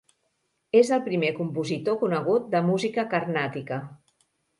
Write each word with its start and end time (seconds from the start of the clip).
És 0.77 0.87
el 0.95 1.01
primer 1.07 1.29
compositor 1.39 1.97
conegut 2.03 2.47
de 2.55 2.61
música 2.71 3.05
carnàtica. 3.13 3.79